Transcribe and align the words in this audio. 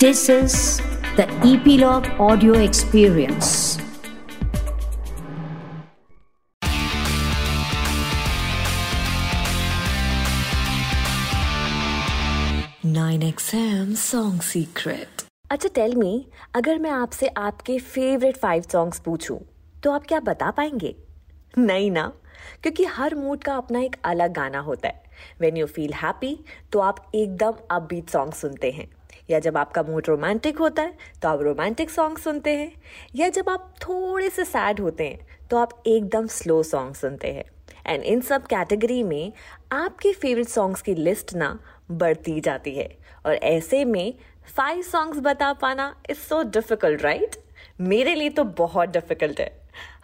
This 0.00 0.28
is 0.28 0.80
the 1.16 1.24
Epilogue 1.42 2.06
Audio 2.20 2.52
Experience. 2.54 3.78
Nine 12.84 13.22
XM 13.22 13.96
Song 13.96 14.38
Secret. 14.40 15.24
अच्छा 15.50 15.68
tell 15.74 15.94
me 15.94 16.12
अगर 16.54 16.78
मैं 16.78 16.90
आपसे 16.90 17.28
आपके 17.36 17.78
फेवरेट 17.78 18.36
फाइव 18.36 18.62
सॉन्ग्स 18.72 19.00
पूछूँ 19.00 19.38
तो 19.82 19.90
आप 19.90 20.06
क्या 20.08 20.20
बता 20.20 20.50
पाएँगे 20.50 20.94
नहीं 21.58 21.90
ना 21.90 22.06
क्योंकि 22.62 22.84
हर 22.96 23.14
मूड 23.14 23.42
का 23.44 23.56
अपना 23.56 23.80
एक 23.80 23.96
अलग 24.04 24.32
गाना 24.34 24.60
होता 24.60 24.88
है 24.88 25.02
वेन 25.40 25.56
यू 25.56 25.66
फील 25.66 25.92
हैप्पी 26.02 26.38
तो 26.72 26.80
आप 26.80 27.10
एकदम 27.14 27.54
अपबीट 27.70 28.10
सॉन्ग 28.10 28.32
सुनते 28.34 28.70
हैं 28.70 28.88
या 29.30 29.38
जब 29.38 29.56
आपका 29.56 29.82
मूड 29.82 30.06
रोमांटिक 30.08 30.58
होता 30.58 30.82
है 30.82 30.96
तो 31.22 31.28
आप 31.28 31.42
रोमांटिक 31.42 31.90
सॉन्ग 31.90 32.18
सुनते 32.18 32.56
हैं, 32.56 32.72
या 33.16 33.28
जब 33.28 33.48
आप 33.48 33.74
थोड़े 33.82 34.30
से 34.30 34.44
सैड 34.44 34.80
होते 34.80 35.08
हैं 35.08 35.46
तो 35.50 35.56
आप 35.56 35.82
एकदम 35.86 36.26
स्लो 36.28 36.62
सॉन्ग 36.62 36.94
सुनते 36.94 37.32
हैं। 37.32 37.44
एंड 37.86 38.02
इन 38.02 38.20
सब 38.20 38.46
कैटेगरी 38.46 39.02
में 39.02 39.32
आपके 39.72 40.12
फेवरेट 40.12 40.48
सॉन्ग्स 40.48 40.82
की 40.82 40.94
लिस्ट 40.94 41.34
ना 41.34 41.58
बढ़ती 41.90 42.40
जाती 42.40 42.74
है। 42.74 42.88
और 43.26 43.34
ऐसे 43.34 43.84
में 43.84 44.14
फाइव 44.56 44.82
सॉन्ग्स 44.82 45.18
बता 45.20 45.52
पाना 45.52 45.94
इज़ 46.10 46.18
सो 46.18 46.42
डिफ़िकल्ट 46.50 47.02
राइट 47.02 47.36
मेरे 47.80 48.14
लिए 48.14 48.30
तो 48.30 48.44
बहुत 48.44 48.88
डिफ़िकल्ट 48.88 49.40
है। 49.40 49.57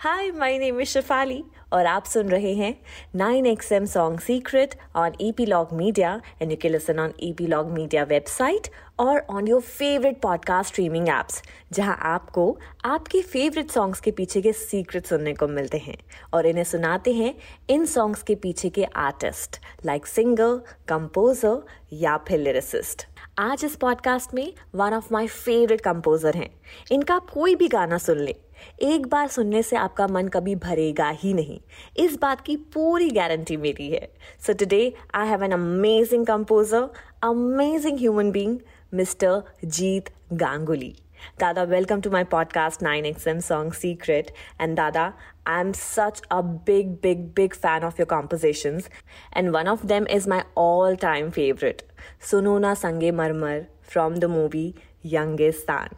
Hi 0.04 0.30
my 0.30 0.58
name 0.58 0.80
is 0.80 0.88
Shifali 0.88 1.42
और 1.72 1.86
आप 1.86 2.04
सुन 2.04 2.28
रहे 2.28 2.52
हैं 2.54 2.74
9XM 3.16 3.84
song 3.84 4.20
secret 4.20 4.74
on 4.96 5.12
Epilogue 5.20 5.68
media 5.72 6.10
and 6.42 6.50
you 6.50 6.56
can 6.62 6.72
listen 6.72 6.98
on 7.00 7.12
Epilogue 7.20 7.70
media 7.70 8.02
website 8.04 8.68
और 8.98 9.20
on 9.30 9.48
your 9.48 9.60
favourite 9.60 10.20
podcast 10.22 10.70
streaming 10.70 11.08
apps 11.08 11.42
जहाँ 11.72 11.96
आपको 12.02 12.46
आपके 12.84 13.22
फेवरेट 13.22 13.70
सॉन्ग्स 13.70 14.00
के 14.00 14.10
पीछे 14.10 14.42
के 14.42 14.52
सीक्रेट 14.52 15.06
सुनने 15.06 15.34
को 15.34 15.48
मिलते 15.48 15.78
हैं 15.78 15.96
और 16.34 16.46
इन्हें 16.46 16.64
सुनाते 16.64 17.12
हैं 17.12 17.34
इन 17.70 17.86
सॉन्ग्स 17.86 18.22
के 18.22 18.34
पीछे 18.34 18.70
के 18.70 18.84
आर्टिस्ट 18.84 19.60
लाइक 19.86 20.06
सिंगर 20.06 20.56
कंपोजर 20.88 21.62
या 21.92 22.16
फिर 22.28 22.40
लिरिसिस्ट 22.40 23.06
आज 23.38 23.64
इस 23.64 23.76
पॉडकास्ट 23.76 24.34
में 24.34 24.52
one 24.74 24.94
of 24.94 25.12
my 25.12 25.26
favourite 25.26 25.80
composer 25.80 26.34
हैं। 26.34 26.50
इनका 26.92 27.18
कोई 27.32 27.54
भी 27.54 27.68
गाना 27.68 27.98
सुन 27.98 28.18
लें 28.18 28.34
एक 28.82 29.06
बार 29.06 29.28
सुनने 29.28 29.62
से 29.62 29.76
आपका 29.76 30.06
मन 30.06 30.28
कभी 30.34 30.54
भरेगा 30.66 31.08
ही 31.22 31.32
नहीं 31.34 31.60
इस 32.04 32.18
बात 32.22 32.40
की 32.46 32.56
पूरी 32.74 33.10
गारंटी 33.10 33.56
मेरी 33.66 33.90
है 33.90 34.08
so 34.46 34.52
today 34.64 34.82
I 35.14 35.28
have 35.28 35.44
an 35.44 35.52
amazing 35.52 36.26
composer 36.26 36.88
amazing 37.28 37.98
human 37.98 38.30
being 38.30 38.58
mister 38.94 39.42
Jeet 39.64 40.10
Ganguly 40.32 40.94
Dada, 41.38 41.64
welcome 41.64 42.00
to 42.02 42.10
my 42.10 42.22
podcast 42.24 42.82
9XM 42.82 43.42
Song 43.42 43.72
Secret. 43.72 44.32
And 44.58 44.76
Dada, 44.76 45.14
I'm 45.46 45.72
such 45.74 46.20
a 46.30 46.42
big, 46.42 47.00
big, 47.00 47.34
big 47.34 47.54
fan 47.54 47.82
of 47.82 47.98
your 47.98 48.06
compositions. 48.06 48.88
And 49.32 49.52
one 49.52 49.66
of 49.66 49.88
them 49.88 50.06
is 50.06 50.26
my 50.26 50.44
all 50.54 50.96
time 50.96 51.30
favorite, 51.30 51.90
Sunona 52.20 52.76
Sange 52.76 53.12
Marmar 53.12 53.66
from 53.82 54.16
the 54.16 54.28
movie 54.28 54.74
Youngest 55.02 55.66
San. 55.66 55.88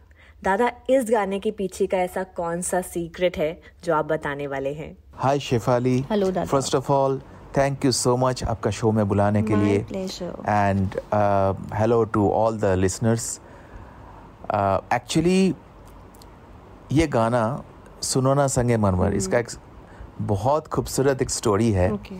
दादा 0.43 0.71
इस 0.89 1.09
गाने 1.11 1.39
के 1.39 1.51
पीछे 1.51 1.85
का 1.87 1.97
ऐसा 1.97 2.23
कौन 2.37 2.61
सा 2.61 2.81
secret 2.81 3.37
है 3.37 3.51
जो 3.83 3.93
आप 3.95 4.05
बताने 4.05 4.47
वाले 4.47 4.73
हैं? 4.73 4.95
हाय 5.15 5.39
शेफाली 5.39 5.99
Hello, 6.11 6.25
दादा। 6.25 6.45
First 6.45 6.75
of 6.75 6.91
all 6.91 7.19
thank 7.57 7.85
you 7.85 7.91
so 7.91 8.15
much 8.17 8.43
आपका 8.43 8.71
शो 8.71 8.91
में 8.91 9.07
बुलाने 9.09 9.41
के 9.43 9.55
लिए। 9.55 9.77
And 10.47 10.99
hello 11.75 12.03
to 12.13 12.29
all 12.31 12.57
the 12.59 12.73
listeners 12.77 13.39
actually 14.93 15.53
ये 16.91 17.07
गाना 17.07 17.41
सुनो 18.03 18.33
ना 18.33 18.47
संगे 18.47 18.77
मरमर 18.77 19.07
Hmm. 19.07 19.17
इसका 19.17 19.39
एक 19.39 19.49
बहुत 20.21 20.67
खूबसूरत 20.67 21.21
एक 21.21 21.29
स्टोरी 21.29 21.71
है। 21.71 21.91
ओके 21.93 22.15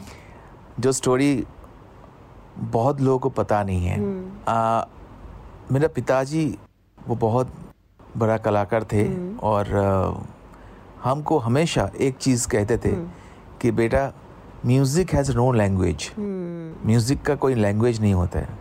जो 0.80 0.92
स्टोरी 0.92 1.46
बहुत 2.58 3.02
लोगों 3.02 3.20
को 3.20 3.30
पता 3.42 3.64
नहीं 3.64 3.86
है। 3.86 3.98
Hmm. 3.98 4.50
आ, 4.50 4.86
मेरा 5.72 5.88
पिताजी 5.96 6.46
वो 6.98 7.16
बहुत 7.16 7.52
बड़ा 8.18 8.38
कलाकार 8.38 8.84
थे 8.92 9.04
हम्म। 9.04 9.38
और 9.40 10.26
हमको 11.04 11.38
हमेशा 11.40 11.90
एक 12.02 12.18
चीज़ 12.18 12.48
कहते 12.48 12.78
थे 12.78 12.90
हम्म। 12.90 13.10
कि 13.62 13.72
बेटा 13.72 14.12
music 14.66 15.14
has 15.14 15.32
no 15.36 15.52
language 15.52 16.12
music 16.20 17.22
का 17.22 17.36
कोई 17.36 17.56
लैंग्वेज 17.56 18.02
नहीं 18.02 18.14
होता 18.14 18.40
है। 18.40 18.58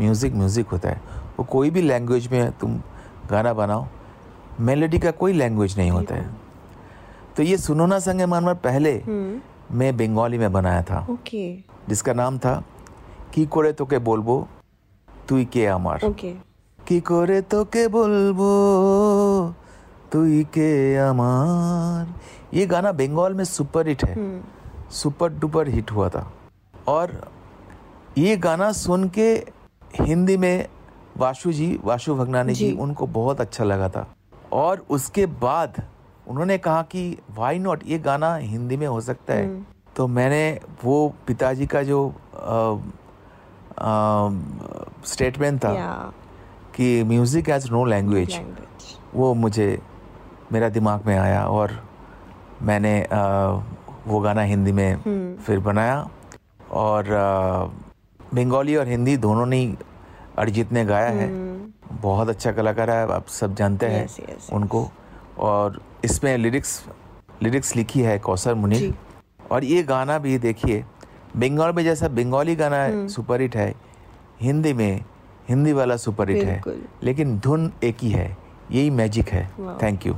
म्यूज़िक 0.00 0.34
म्यूज़िक 0.34 0.68
होता 0.68 0.88
है। 0.88 1.00
वो 1.38 1.44
कोई 1.44 1.70
भी 1.70 1.82
लैंग्वेज 1.82 2.28
में 2.32 2.50
तुम 2.52 2.80
गाना 3.30 3.52
बनाओ 3.54 3.86
मेलोडी 4.60 4.98
का 4.98 5.10
कोई 5.10 5.32
लैंग्वेज 5.32 5.76
नहीं 5.78 5.90
होता 5.90 6.14
है। 6.14 6.34
तो 7.36 7.42
ये 7.42 7.56
सुनोना 7.56 7.98
संग 7.98 8.20
मानवर 8.22 8.54
पहले 8.64 8.92
हम्म। 8.98 9.76
मैं 9.78 9.96
बंगाली 9.96 10.38
में 10.38 10.52
बनाया 10.52 10.82
था। 10.82 11.06
जिसका 11.88 12.12
नाम 12.12 12.38
था 12.38 12.62
की 13.34 13.46
कोड़े 13.46 13.72
तो 13.72 13.86
के 13.86 13.98
बोलबो 13.98 14.46
तु 15.28 15.44
के 15.52 15.66
अमार। 15.66 15.98
কি 16.85 16.97
করে 17.01 17.37
তোকে 17.51 17.83
বলবো 17.89 18.51
তুই 20.11 20.33
কে 20.55 20.69
আমার 21.09 22.03
ये 22.53 22.63
गाना 22.65 22.91
बंगाल 22.93 23.31
में 23.33 23.45
सुपर 23.47 23.83
हिट 23.87 24.01
है 24.05 24.15
Hmm. 24.15 24.39
सुपर 24.93 25.29
डुपर 25.39 25.67
हिट 25.69 25.91
हुआ 25.91 26.07
था 26.09 26.23
और 26.87 27.07
ये 28.17 28.35
गाना 28.37 28.71
सुन 28.77 29.07
के 29.09 29.27
हिंदी 29.99 30.35
में 30.37 30.67
वाशु 31.17 31.51
जी 31.51 31.69
वाशु 31.83 32.15
भगनानी 32.15 32.53
जी, 32.53 32.65
जी। 32.65 32.77
उनको 32.77 33.07
बहुत 33.09 33.41
अच्छा 33.41 33.63
लगा 33.63 33.89
था 33.89 34.05
और 34.53 34.85
उसके 34.89 35.25
बाद 35.41 35.81
उन्होंने 36.27 36.57
कहा 36.59 36.81
कि 36.91 37.03
वाई 37.37 37.59
नॉट 37.59 37.83
ये 37.87 37.99
गाना 38.01 38.35
हिंदी 38.35 38.77
में 38.77 38.87
हो 38.87 38.99
सकता 39.01 39.33
है 39.33 39.45
हम्म। 39.45 39.63
तो 39.95 40.07
मैंने 40.09 40.43
वो 40.83 40.97
पिताजी 41.27 41.65
का 41.67 41.83
जो 41.83 41.99
स्टेटमेंट 45.07 45.63
था 45.63 45.71
या 45.73 45.91
कि 46.76 47.02
म्यूज़िक 47.04 47.48
हैज़ 47.48 47.70
नो 47.70 47.84
लैंग्वेज 47.84 48.40
वो 49.14 49.34
मुझे 49.34 49.78
मेरा 50.52 50.68
दिमाग 50.68 51.06
में 51.06 51.18
आया 51.18 51.46
और 51.46 51.84
मैंने 52.62 53.02
अ, 53.02 53.16
वो 54.06 54.20
गाना 54.20 54.42
हिंदी 54.42 54.72
में 54.72 54.92
हम्म। 54.92 55.36
फिर 55.36 55.58
बनाया 55.60 56.10
और 56.70 57.04
बंगाली 58.34 58.76
और 58.76 58.88
हिंदी 58.88 59.16
दोनों 59.16 59.46
ने 59.46 59.76
अरिजीत 60.38 60.72
ने 60.72 60.84
गाया 60.84 61.10
hmm. 61.10 61.20
है 61.20 61.28
बहुत 62.02 62.28
अच्छा 62.28 62.52
कलाकार 62.52 62.90
है 62.90 63.12
आप 63.12 63.26
सब 63.26 63.54
जानते 63.54 63.86
yes, 63.86 63.94
हैं 63.94 64.06
Yes, 64.06 64.40
yes, 64.40 64.52
उनको। 64.52 64.90
और 65.38 65.82
इसमें 66.04 66.38
लिरिक्स 66.38 66.84
लिरिक्स 67.42 67.76
लिखी 67.76 68.00
है 68.00 68.18
कौसर 68.18 68.54
मुनीर। 68.54 68.94
और 69.50 69.64
ये 69.64 69.82
गाना 69.82 70.18
भी 70.18 70.38
देखिए 70.38 70.84
बंगाल 71.36 71.72
में 71.72 71.84
जैसा 71.84 72.08
बंगाली 72.08 72.56
गाना 72.56 73.08
सुपर 73.08 73.40
हिट 73.40 73.56
है 73.56 73.74
हिंदी 74.40 74.72
में 74.72 75.04
हिंदी 75.48 75.72
वाला 75.72 75.96
सुपर 75.96 76.30
हिट 76.30 76.44
है 76.44 76.62
लेकिन 77.04 77.38
धुन 77.38 77.72
एक 77.84 77.96
ही 78.02 78.10
है। 78.10 78.36
यही 78.70 78.90
मैजिक 78.90 79.28
है। 79.28 79.44
Thank 79.82 80.06
you 80.06 80.14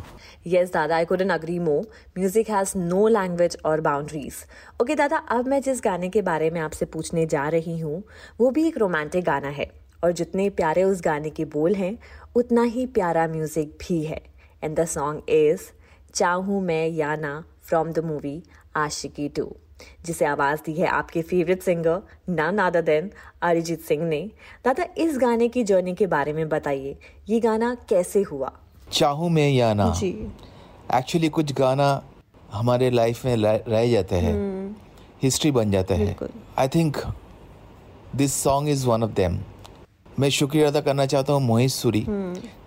Yes, 0.46 0.70
Dada, 0.74 0.94
I 0.96 1.06
couldn't 1.08 1.32
agree 1.32 1.58
more. 1.64 1.80
Music 2.18 2.50
has 2.52 2.70
no 2.82 3.00
language 3.14 3.56
or 3.70 3.74
boundaries. 3.86 4.36
Okay, 4.82 4.96
दादा 4.96 5.16
अब 5.36 5.48
मैं 5.48 5.60
जिस 5.62 5.80
गाने 5.84 6.08
के 6.08 6.22
बारे 6.22 6.50
में 6.50 6.60
आपसे 6.60 6.84
पूछने 6.94 7.26
जा 7.26 7.48
रही 7.48 7.78
हूँ 7.78 8.02
वो 8.40 8.50
भी 8.50 8.66
एक 8.68 8.78
रोमांटिक 8.78 9.24
गाना 9.24 9.48
है। 9.58 9.70
और 10.04 10.12
जितने 10.12 10.48
प्यारे 10.50 10.82
उस 10.84 11.00
गाने 11.04 11.30
के 11.30 11.44
बोल 11.52 11.74
हैं 11.74 11.96
उतना 12.36 12.62
ही 12.74 12.86
प्यारा 12.96 13.26
म्यूज़िक 13.28 13.76
भी 13.80 14.02
है। 14.04 14.20
एंड 14.64 14.78
द 14.80 14.84
सॉन्ग 14.86 15.30
इज़ 15.30 15.70
चाहूँ 16.14 16.60
मैं 16.62 16.86
या 16.88 17.14
ना 17.16 17.32
from 17.62 17.92
the 17.92 18.04
movie 18.04 18.42
Aashiqui 18.76 19.28
two. 19.28 19.44
जिसे 20.06 20.24
आवाज़ 20.24 20.60
दी 20.66 20.72
है 20.72 20.86
आपके 20.86 21.22
favourite 21.22 21.62
singer 21.62 22.02
none 22.28 22.58
other 22.58 22.82
than 22.82 23.10
Arijit 23.42 23.80
Singh 23.80 24.04
ने। 24.04 24.20
दादा 24.64 24.86
इस 24.98 25.18
गाने 25.18 25.48
की 25.48 25.64
जर्नी 25.64 25.94
के 25.94 26.06
बारे 26.06 26.32
में 26.32 26.48
बताइए। 26.48 26.96
ये 27.28 27.40
गाना 27.40 27.74
कैसे 27.88 28.22
हुआ? 28.22 28.52
चाहूँ 28.92 29.30
मैं 29.30 29.50
या 29.50 29.74
ना? 29.74 29.90
जी। 29.90 30.10
एक्चुअली 30.94 31.28
कुछ 31.28 31.52
गाना 31.52 32.02
हमारे 32.52 32.90
लाइफ 32.90 33.24
में 33.26 33.36
रह 33.36 33.90
जाते 33.90 34.16
हैं। 34.16 34.76
हिस्ट्री 35.22 35.50
बन 35.50 35.70
जाता 35.70 35.94
है। 35.94 36.16
I 36.58 36.68
think 36.68 36.96
this 38.16 38.34
song 38.34 38.68
is 38.68 38.86
one 38.86 39.02
of 39.02 39.10
them 39.10 39.38
मैं 40.18 40.28
शुक्रिया 40.30 40.68
अदा 40.68 40.80
करना 40.80 41.06
चाहता 41.06 41.32
हूँ 41.32 41.42
मोहित 41.42 41.70
सूरी 41.70 42.04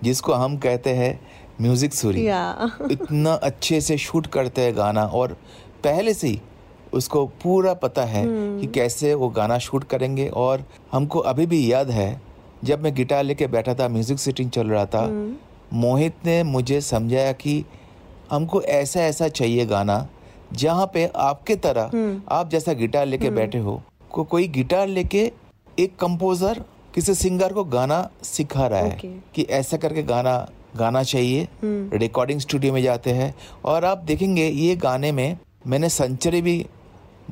जिसको 0.04 0.34
हम 0.34 0.58
कहते 0.58 0.90
हैं 0.90 1.20
म्यूज़िक 1.62 1.94
सूरी। 1.94 2.22
इतना 2.92 3.34
अच्छे 3.34 3.82
से 3.82 3.98
शूट 3.98 4.28
करते 4.28 4.62
हैं 4.62 4.78
गाना 4.78 5.04
और 5.06 5.34
पहले 5.84 6.14
से 6.14 6.28
ही 6.28 6.42
उसको 6.94 7.26
पूरा 7.44 7.74
पता 7.74 8.06
है 8.06 8.26
कि 8.60 8.68
कैसे 8.68 9.14
वो 9.14 9.30
गाना 9.30 9.58
शूट 9.58 9.84
करेंगे 9.84 10.28
और 10.28 10.66
हमको 10.92 11.20
अभी 11.20 11.46
भी 11.46 11.72
याद 11.74 11.90
है 11.90 12.22
जब 12.64 12.84
मैं 12.84 12.94
गिटार 12.96 13.24
लेके 13.24 13.48
बैठा 13.48 13.74
था 13.74 13.88
म्यूज़िक 13.88 14.20
सिटिंग 14.20 14.50
चल 14.50 14.68
रहा 14.68 14.86
था 14.86 15.06
मोहित 15.74 16.16
ने 16.26 16.44
मुझे 16.44 16.82
समझाया 16.82 17.32
कि 17.32 17.64
हमको 18.32 18.62
ऐसा 18.62 19.02
ऐसा 19.02 19.28
चाहिए 19.28 19.66
गाना 19.66 20.08
जहाँ 20.54 20.90
पे 20.94 21.10
आपके 21.16 21.56
तरह 21.56 21.92
आप 22.30 22.50
जैसा 22.50 22.74
गिटार 22.74 23.06
लेके 23.06 23.30
बैठे 23.30 23.58
हो 23.58 23.82
को 24.12 24.24
कोई 24.24 24.48
गिटार 24.48 24.88
लेके 24.88 25.32
एक 25.80 25.96
कंपोजर 25.96 26.64
किसी 26.96 27.14
सिंगर 27.16 27.54
को 27.54 27.64
गाना 27.64 28.10
सिखा 28.24 28.68
रहा 28.68 28.80
है 28.80 28.98
Okay. 28.98 29.12
कि 29.36 29.42
ऐसा 29.50 29.78
करके 29.78 30.04
गाना 30.04 30.34
गाना 30.78 31.04
चाहिए। 31.04 31.48
रिकॉर्डिंग 31.94 32.40
स्टूडियो 32.40 32.74
में 32.74 32.82
जाते 32.82 33.12
हैं 33.12 33.34
और 33.66 33.86
आप 33.86 33.98
देखेंगे 33.98 34.48
ये 34.48 34.76
गाने 34.76 35.12
में 35.12 35.38
मैंने 35.68 35.90
सेंचुरी 35.90 36.42
भी 36.42 36.66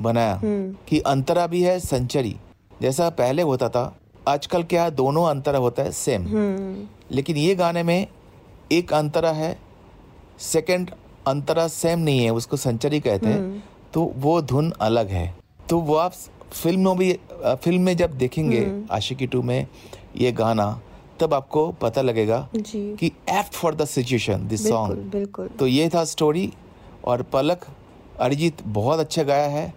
बनाया। 0.02 0.40
कि 0.88 1.00
अंतरा 1.06 1.46
भी 1.46 1.62
है 1.62 1.78
सेंचुरी। 1.80 2.36
जैसा 2.82 3.08
पहले 3.10 3.42
होता 3.42 3.68
था 3.68 3.92
आजकल 4.28 4.62
क्या 4.62 4.88
दोनों 4.90 5.24
अंतरा 5.28 5.58
होता 5.58 5.82
है 5.82 5.92
सेम 5.92 6.26
लेकिन 7.10 7.36
ये 7.36 7.54
गाने 7.54 7.82
में 7.82 8.06
एक 8.72 8.92
अंतरा 8.92 9.30
है 9.32 9.56
सेकंड 10.40 10.90
अंतरा 11.26 11.66
सेम 11.68 11.98
नहीं 11.98 12.24
है 12.24 12.30
उसको 12.30 12.56
सेंचुरी 12.56 13.00
कहते 13.00 13.26
हैं। 13.26 13.62
तो 13.94 14.12
वो 14.16 14.40
धुन 14.42 14.70
अलग 14.80 15.08
है। 15.08 15.34
तो 15.68 15.78
वो 15.78 15.94
आप 15.94 16.12
फ़िल्म 16.52 16.88
में 16.88 16.96
भी 16.98 17.12
फ़िल्म 17.44 17.82
में 17.82 17.96
जब 17.96 18.12
देखेंगे 18.18 18.66
आशिकी 18.92 19.26
टू 19.26 19.42
में 19.42 19.66
ये 20.16 20.32
गाना 20.32 20.80
तब 21.20 21.34
आपको 21.34 21.66
पता 21.72 22.02
लगेगा 22.02 22.48
जी। 22.56 22.96
कि 22.96 23.06
apt 23.30 23.52
for 23.52 23.74
the 23.74 23.84
situation 23.84 24.46
this 24.48 24.68
song 24.68 25.48
तो 25.58 25.66
ये 25.66 25.88
था 25.88 26.04
स्टोरी 26.04 26.52
और 27.04 27.22
पलक 27.22 27.66
अरिजीत 28.20 28.62
बहुत 28.62 28.98
अच्छा 28.98 29.22
गाया 29.22 29.48
है। 29.48 29.72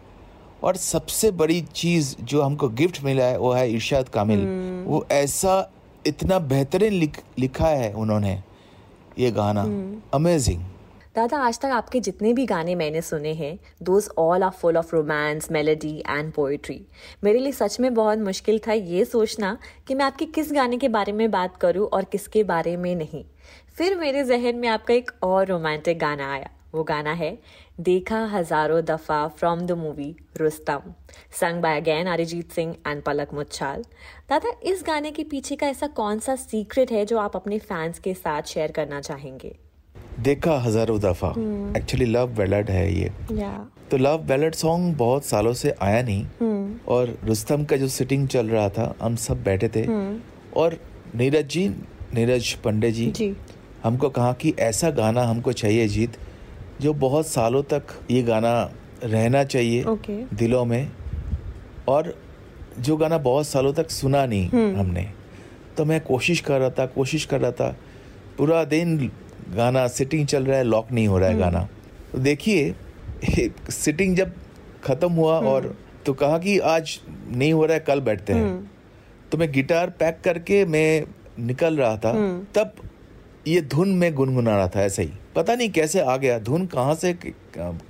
और 0.64 0.76
सबसे 0.78 1.32
बड़ी 1.32 1.62
चीज़ 1.76 2.16
जो 2.22 2.42
हमको 2.42 2.70
गिफ्ट 2.72 3.04
मिला 3.04 3.26
है 3.26 3.38
वो 3.38 3.52
है 3.52 3.70
इरशाद 3.72 4.10
कामिल। 4.10 4.46
वो 4.88 5.06
ऐसा 5.12 5.72
इतना 6.08 6.40
बेहतरीन 6.40 6.94
लिख, 6.94 7.24
लिखा 7.40 7.68
है 7.68 7.94
उन्होंने 7.94 8.42
ये 9.20 9.32
गाना। 9.32 9.64
अमेजिंग 10.14 10.62
दादा 11.16 11.38
आज 11.38 11.60
तक 11.60 11.66
आपके 11.66 12.00
जितने 12.00 12.32
भी 12.34 12.46
गाने 12.46 12.76
मैंने 12.76 13.02
सुने 13.02 13.34
हैं 13.34 13.58
those 13.84 14.08
all 14.18 14.44
are 14.44 14.52
full 14.52 14.78
of 14.78 14.96
romance 14.96 15.52
melody 15.52 15.98
and 16.00 16.32
poetry 16.34 16.80
मेरे 17.24 17.40
लिए 17.40 17.52
सच 17.52 17.80
में 17.80 17.94
बहुत 17.94 18.20
मुश्किल 18.20 18.60
था 18.68 18.74
ये 18.74 19.06
सोचना 19.06 19.58
कि 19.88 19.96
मैं 19.96 20.06
आपके 20.06 20.26
किस 20.26 20.52
गाने 20.54 20.78
के 20.78 20.90
बारे 20.90 21.12
में 21.12 21.30
बात 21.32 21.58
करूँ 21.58 21.88
और 21.88 22.04
किसके 22.04 22.44
बारे 22.44 22.76
में 22.78 22.96
नहीं। 22.96 23.24
फिर 23.76 23.98
मेरे 23.98 24.24
जहन 24.24 24.56
में 24.56 24.68
आपका 24.70 24.94
एक 24.94 25.12
और 25.24 25.46
रोमांटिक 25.48 26.00
गाना 26.00 26.32
आया। 26.34 26.50
वो 26.74 26.84
गाना 26.84 27.12
है 27.14 27.38
देखा 27.80 28.20
हज़ारों 28.28 28.82
दफ़ा 28.86 29.28
from 29.30 29.60
the 29.62 29.72
movie 29.72 30.16
Rustom. 30.38 30.94
Sung 31.40 31.62
by 31.62 31.80
again 31.82 32.08
Arijit 32.08 32.52
Singh 32.52 32.76
and 32.88 33.02
Palak 33.04 33.34
Muchhal 33.34 33.84
दादा 34.30 34.54
इस 34.66 34.84
गाने 34.88 35.12
के 35.12 35.24
पीछे 35.26 35.56
का 35.56 35.68
ऐसा 35.68 35.88
कौन 35.98 36.20
सा 36.20 36.36
सीक्रेट 36.38 36.92
है 36.92 37.06
जो 37.06 37.20
आप 37.20 37.36
अपने 37.36 37.60
फैंस 37.62 38.00
के 38.00 38.14
साथ 38.14 38.42
शेयर 38.48 38.72
करना 38.72 39.02
चाहेंगे? 39.02 39.56
देखा 40.20 40.58
हज़ारों 40.60 41.00
दफ़ा। 41.00 41.30
एक्चुअली 41.78 42.06
लव 42.06 42.36
बैलड 42.36 42.70
है 42.70 42.92
ये। 42.94 43.12
या 43.34 43.54
तो 43.92 43.98
लव 43.98 44.18
बैलड 44.28 44.56
सॉन्ग 44.56 44.96
बहुत 44.98 45.26
सालों 45.26 45.54
से 45.54 45.76
आया 45.82 46.02
नहीं। 46.02 46.26
hmm. 46.42 46.88
और 46.88 47.18
रुस्तम 47.24 47.64
का 47.66 47.78
जो 47.78 47.88
सिटिंग 47.90 48.28
चल 48.28 48.48
रहा 48.48 48.68
था 48.70 48.94
हम 49.02 49.16
सब 49.22 49.44
बैठे 49.44 49.70
थे। 49.70 49.86
hmm. 49.86 50.58
और 50.58 50.80
नीरज 51.16 51.48
जी 51.48 51.68
नीरज 52.14 52.54
पंडे 52.64 52.92
जी 52.92 53.12
जी। 53.12 53.36
हमको 53.84 54.10
कहा 54.10 54.34
कि 54.34 54.54
ऐसा 54.62 54.90
गाना 54.92 55.24
हमको 55.24 55.52
चाहिए 55.54 55.88
जीत। 55.88 56.18
जो 56.82 56.94
बहुत 56.94 57.28
सालों 57.28 57.64
तक 57.64 57.84
ये 58.12 58.22
गाना 58.24 58.54
रहना 59.04 59.44
चाहिए 59.44 59.84
ओके 59.84 60.14
दिलों 60.36 60.64
में 60.66 60.92
और 61.88 62.14
जो 62.80 62.98
गाना 62.98 63.18
बहुत 63.18 63.48
सालों 63.48 63.74
तक 63.74 63.90
सुना 63.92 64.26
नहीं 64.26 64.74
हमने। 64.76 65.08
तो 65.78 65.86
मैं 65.86 66.00
कोशिश 66.02 66.40
कर 66.40 66.60
रहा 66.60 66.70
था 66.70 66.86
कोशिश 66.86 67.26
कर 67.26 67.42
रहा 67.42 67.52
था। 67.52 67.76
पूरा 68.38 68.64
दिन 68.64 68.98
गाना 69.56 69.88
सिटिंग 69.88 70.26
चल 70.28 70.46
रहा 70.46 70.58
है 70.58 70.64
लॉक 70.64 70.92
नहीं 70.92 71.08
हो 71.08 71.18
रहा 71.20 71.30
है 71.30 71.38
गाना। 71.38 71.68
तो 72.12 72.20
देखिए 72.20 72.74
सिटिंग 73.70 74.16
जब 74.18 74.34
खत्म 74.84 75.12
हुआ 75.12 75.40
और 75.42 75.76
तो 76.06 76.14
कहा 76.14 76.38
कि 76.38 76.58
आज 76.60 77.00
नहीं 77.28 77.54
हो 77.54 77.66
रहा 77.66 77.74
है 77.74 77.80
कल 77.80 78.02
बैठते 78.02 78.34
हैं। 78.34 78.72
तो 79.32 79.38
मैं 79.38 79.52
गिटार 79.52 79.90
पैक 79.90 80.20
करके 80.24 80.66
मैं 80.66 81.04
निकल 81.40 81.78
रहा 81.78 81.98
था। 81.98 82.14
तब 82.56 82.74
ये 83.48 83.62
धुन 83.62 83.90
में 83.90 84.14
गुनगुना 84.16 84.56
रहा 84.58 84.68
था 84.68 84.82
ऐसे 84.82 85.04
ही। 85.04 85.12
पता 85.36 85.56
नहीं 85.56 85.70
कैसे 85.70 86.00
आ 86.00 86.16
गया। 86.18 86.38
धुन 86.40 86.66
कहाँ 86.66 86.96
से 86.96 87.14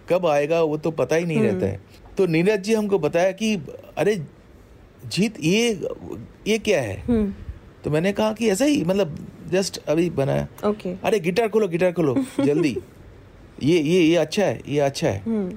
कब 0.10 0.26
आएगा 0.28 0.62
वो 0.62 0.78
तो 0.78 0.92
पता 0.92 1.16
ही 1.16 1.26
नहीं 1.26 1.42
रहता 1.42 1.66
है। 1.66 1.80
तो 2.18 2.26
नीरज 2.26 2.64
जी 2.64 2.74
हमको 2.74 3.00
बताया 3.00 3.32
कि 3.32 3.56
अरे 3.98 4.16
जीत 5.06 5.40
ये 5.44 5.70
ये 6.48 6.58
क्या 6.60 6.82
है? 6.82 7.26
तो 7.84 7.92
मैंने 7.92 8.12
कहा 8.14 8.34
कि 8.34 8.50
ऐसा 8.50 8.66
ही 8.66 8.84
मतलब 8.84 9.16
जस्ट 9.52 9.78
अभी 9.90 10.10
बनाया। 10.12 10.48
ओके। 10.66 10.94
अरे 11.06 11.20
गिटार 11.20 11.48
खोलो 11.50 11.68
गिटार 11.68 11.92
खोलो 11.92 12.16
जल्दी। 12.40 12.76
ये 13.64 13.80
ये 13.80 14.02
ये 14.02 14.16
अच्छा 14.16 14.44
है 14.44 14.60
ये 14.68 14.80
अच्छा 14.80 15.08
है। 15.08 15.50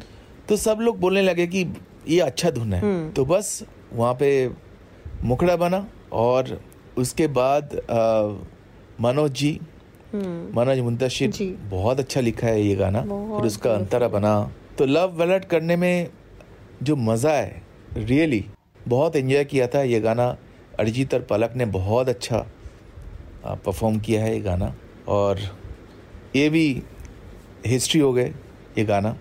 तो 0.48 0.56
सब 0.56 0.78
लोग 0.80 0.98
बोलने 1.00 1.22
लगे 1.22 1.46
कि 1.46 1.66
ये 2.08 2.20
अच्छा 2.20 2.50
धुन 2.50 2.72
है। 2.72 3.12
तो 3.12 3.24
बस 3.24 3.62
वहाँ 3.92 4.14
पे 4.14 4.28
मुखड़ा 5.24 5.56
बना 5.56 5.86
और 6.12 6.60
उसके 6.98 7.26
बाद 7.38 7.80
मनोज 9.00 9.32
जी 9.32 9.58
मनोज 10.14 10.78
मुंतशिर 10.80 11.32
बहुत 11.70 12.00
अच्छा 12.00 12.20
लिखा 12.20 12.46
है 12.46 12.62
ये 12.62 12.74
गाना। 12.76 13.00
फिर 13.02 13.46
उसका 13.46 13.74
अंतरा 13.74 14.08
बना। 14.08 14.32
तो 14.78 14.86
लव 14.86 15.16
बैलेट 15.18 15.44
करने 15.44 15.76
में 15.76 16.08
जो 16.82 16.96
मज़ा 16.96 17.32
है 17.32 17.62
रियली 17.96 18.44
बहुत 18.88 19.16
एंजॉय 19.16 19.44
किया 19.44 19.66
था 19.66 19.82
ये 19.82 20.00
गाना। 20.00 20.36
अरिजीत 20.78 21.14
और 21.14 21.20
पलक 21.30 21.52
ने 21.56 21.66
बहुत 21.72 22.08
अच्छा 22.08 22.46
परफॉर्म 23.46 23.98
किया 23.98 24.22
है 24.22 24.32
ये 24.32 24.40
गाना। 24.40 24.74
और 25.08 25.38
ये 26.36 26.48
भी 26.50 26.82
हिस्ट्री 27.66 28.00
हो 28.00 28.12
गए 28.12 28.34
ये 28.78 28.84
गाना। 28.84 29.16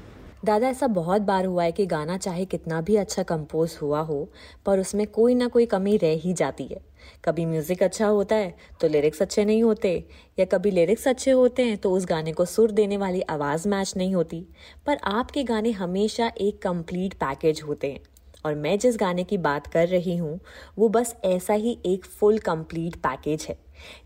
दादा 0.46 0.68
ऐसा 0.68 0.88
बहुत 0.88 1.22
बार 1.22 1.46
हुआ 1.46 1.64
है 1.64 1.72
कि 1.72 1.86
गाना 1.86 2.18
चाहे 2.18 2.46
कितना 2.46 2.82
भी 2.82 2.96
अच्छा 2.96 3.24
कंपोज 3.24 3.78
हुआ 3.82 4.00
हो 4.00 4.28
पर 4.66 4.80
उसमें 4.80 5.06
कोई 5.08 5.36
ना 5.36 5.48
कोई 5.48 5.66
कमी 5.66 5.96
रह 5.98 6.20
ही 6.24 6.34
जाती 6.34 6.64
है। 6.64 6.82
कभी 7.26 7.46
म्यूज़िक 7.46 7.84
अच्छा 7.84 8.08
होता 8.08 8.36
है 8.36 8.56
तो 8.82 8.88
लिरिक्स 8.88 9.22
अच्छे 9.22 9.46
नहीं 9.46 9.64
होते, 9.64 9.94
या 10.40 10.46
कभी 10.48 10.72
लिरिक्स 10.72 11.08
अच्छे 11.08 11.32
होते 11.32 11.64
हैं 11.64 11.78
तो 11.78 11.92
उस 11.92 12.06
गाने 12.06 12.34
को 12.34 12.46
सुर 12.46 12.72
देने 12.72 12.98
वाली 12.98 13.22
आवाज़ 13.22 13.68
मैच 13.68 13.94
नहीं 13.98 14.16
होती। 14.16 14.46
पर 14.86 14.98
आपके 15.06 15.44
गाने 15.44 15.72
हमेशा 15.74 16.32
एक 16.40 16.62
कंप्लीट 16.62 17.14
पैकेज 17.14 17.62
होते 17.62 17.92
हैं। 17.92 18.00
और 18.46 18.56
मैं 18.56 18.78
जिस 18.80 18.98
गाने 18.98 19.24
की 19.24 19.38
बात 19.40 19.68
कर 19.68 19.88
रही 19.88 20.16
हूँ, 20.18 20.40
वो 20.78 20.90
बस 20.90 21.16
ऐसा 21.26 21.54
ही 21.54 21.78
एक 21.86 22.06
फुल 22.06 22.38
कंप्लीट 22.40 22.96
पैकेज 22.98 23.46
है। 23.50 23.58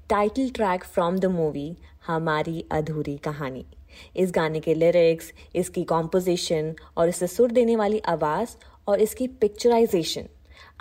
Title 0.10 0.50
track 0.50 0.84
from 0.86 1.18
the 1.18 1.26
movie 1.28 1.76
Hamari 2.08 2.64
Adhuri 2.72 3.18
Kahani. 3.18 3.66
इस 4.16 4.32
गाने 4.32 4.60
के 4.60 4.74
लिरिक्स 4.74 5.32
इसकी 5.56 5.84
कॉम्पोजिशन 5.84 6.74
और 6.98 7.10
इसे 7.10 7.28
सुर 7.28 7.52
देने 7.52 7.76
वाली 7.76 8.00
आवाज़ 8.08 8.56
और 8.88 9.02
इसकी 9.02 9.28
picturisation 9.28 10.28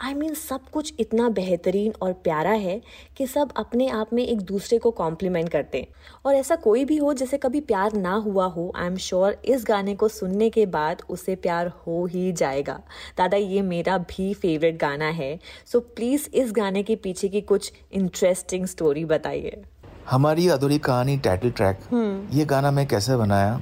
I 0.04 0.12
I 0.12 0.16
mean 0.16 0.28
mean, 0.28 0.40
सब 0.40 0.68
कुछ 0.72 0.92
इतना 1.00 1.28
बेहतरीन 1.28 1.92
और 2.02 2.12
प्यारा 2.12 2.50
है 2.50 2.80
कि 3.16 3.26
सब 3.26 3.52
अपने 3.56 3.88
आप 3.88 4.12
में 4.12 4.22
एक 4.26 4.40
दूसरे 4.40 4.78
को 4.78 4.90
कॉम्प्लीमेंट 4.90 5.48
करते 5.48 5.78
हैं। 5.78 5.86
और 6.26 6.34
ऐसा 6.34 6.56
कोई 6.56 6.84
भी 6.84 6.96
हो 6.96 7.12
जिसे 7.14 7.38
कभी 7.38 7.60
प्यार 7.60 7.92
ना 7.92 8.12
हुआ 8.16 8.44
हो 8.46 8.72
आई 8.76 8.86
एम 8.86 8.96
श्योर 8.96 9.36
इस 9.44 9.64
गाने 9.68 9.94
को 9.94 10.08
सुनने 10.08 10.50
के 10.50 10.66
बाद 10.66 11.02
उसे 11.08 11.34
प्यार 11.36 11.66
हो 11.86 12.04
ही 12.06 12.32
जाएगा। 12.32 12.80
दादा 13.18 13.36
ये 13.36 13.62
मेरा 13.62 13.96
भी 13.98 14.32
फेवरेट 14.34 14.80
गाना 14.80 15.08
है। 15.10 15.38
सो 15.66 15.80
प्लीज़ 15.80 16.28
इस 16.34 16.52
गाने 16.52 16.82
के 16.82 16.96
पीछे 16.96 17.28
की 17.28 17.40
कुछ 17.40 17.72
इंटरेस्टिंग 17.92 18.66
स्टोरी 18.66 19.04
बताइए। 19.04 19.62
हमारी 20.10 20.48
अधूरी 20.48 20.78
कहानी 20.78 21.16
टाइटल 21.18 21.50
ट्रैक 21.50 22.28
ये 22.32 22.44
गाना 22.44 22.70
मैं 22.70 22.86
कैसे 22.86 23.16
बनाया 23.16 23.60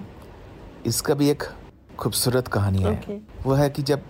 इसका 0.86 1.14
भी 1.14 1.30
एक 1.30 1.42
खूबसूरत 1.98 2.48
कहानी 2.48 2.82
है। 2.82 3.00
Okay. 3.00 3.18
वो 3.46 3.54
है 3.54 3.70
कि 3.70 3.82
जब 3.82 4.02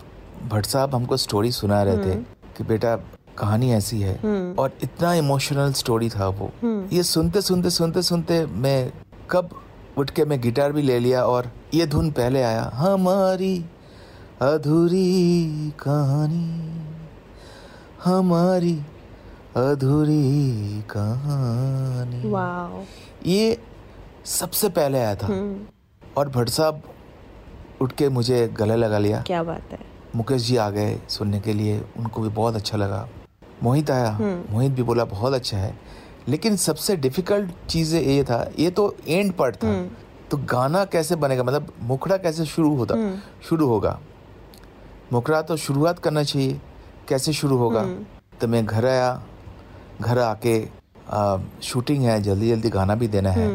भट्ट 0.45 0.65
साहब 0.65 0.95
हमको 0.95 1.17
स्टोरी 1.17 1.51
सुना 1.51 1.83
रहे 1.83 1.97
थे 1.97 2.15
कि 2.57 2.63
बेटा 2.63 2.95
कहानी 3.37 3.71
ऐसी 3.71 4.01
है। 4.01 4.15
और 4.59 4.77
इतना 4.83 5.13
इमोशनल 5.13 5.73
स्टोरी 5.73 6.09
था 6.09 6.27
वो। 6.27 6.51
ये 6.93 7.03
सुनते 7.03 7.41
सुनते 7.41 7.69
सुनते 7.69 8.01
सुनते 8.01 8.45
मैं 8.45 8.93
कब 9.31 9.49
उठ 9.97 10.09
के 10.09 10.25
मैं 10.25 10.41
गिटार 10.41 10.71
भी 10.71 10.81
ले 10.81 10.99
लिया 10.99 11.23
और 11.23 11.51
ये 11.73 11.87
धुन 11.87 12.11
पहले 12.11 12.43
आया। 12.43 12.71
हमारी 12.73 13.65
अधूरी 14.41 15.73
कहानी 15.79 16.63
हमारी 18.03 18.79
अधूरी 19.55 20.81
कहानी। 20.89 22.21
ये 23.25 23.61
सबसे 24.25 24.69
पहले 24.69 24.99
आया 24.99 25.15
था। 25.15 25.27
और 26.17 26.29
भट्ट 26.29 26.49
साहब 26.49 26.81
उठ 27.81 27.91
के 27.91 28.09
मुझे 28.09 28.47
गले 28.47 28.75
लगा 28.75 28.97
लिया। 28.97 29.21
क्या 29.21 29.43
बात 29.43 29.71
है। 29.71 29.96
मुकेश 30.17 30.41
जी 30.41 30.55
आ 30.57 30.69
गए 30.69 30.97
सुनने 31.09 31.39
के 31.39 31.53
लिए 31.53 31.79
उनको 31.97 32.21
भी 32.21 32.29
बहुत 32.29 32.55
अच्छा 32.55 32.77
लगा। 32.77 33.07
मोहित 33.63 33.91
आया 33.91 34.17
मोहित 34.51 34.71
भी 34.71 34.83
बोला 34.83 35.05
बहुत 35.05 35.33
अच्छा 35.33 35.57
है। 35.57 35.77
लेकिन 36.27 36.55
सबसे 36.55 36.95
डिफ़िकल्ट 36.97 37.51
चीज़ 37.69 37.95
ये 37.95 38.23
था 38.23 38.39
ये 38.59 38.69
तो 38.71 38.95
एंड 39.07 39.33
पार्ट 39.33 39.55
था। 39.55 39.73
तो 40.31 40.37
गाना 40.37 40.83
कैसे 40.85 41.15
बनेगा? 41.15 41.43
मतलब 41.43 41.71
मुखड़ा 41.81 42.17
कैसे 42.17 42.45
शुरू 42.45 42.75
होता? 42.75 42.95
शुरू 43.49 43.67
होगा। 43.67 43.99
मुखड़ा 45.13 45.41
तो 45.41 45.57
शुरुआत 45.57 45.99
करना 45.99 46.23
चाहिए 46.23 46.59
कैसे 47.09 47.33
शुरू 47.33 47.57
होगा? 47.57 47.83
तो 48.41 48.47
मैं 48.47 48.65
घर 48.65 48.85
आया 48.85 49.21
घर 50.01 50.19
आके 50.19 50.57
आ, 51.09 51.37
शूटिंग 51.63 52.03
है 52.03 52.21
जल्दी 52.21 52.49
जल्दी 52.49 52.69
गाना 52.69 52.95
भी 52.95 53.07
देना 53.07 53.31
है। 53.31 53.49